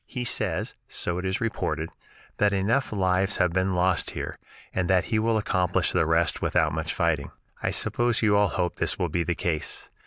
[0.07, 1.91] He says, so it is reported,
[2.37, 4.33] that enough lives have been lost here,
[4.73, 7.29] and that he will accomplish the rest without much fighting.
[7.61, 9.89] I suppose you all hope this will be the case.